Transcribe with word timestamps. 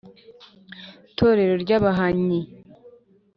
torero 1.17 1.53
ry’abahanyi, 1.63 2.39